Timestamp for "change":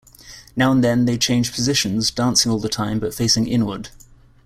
1.15-1.53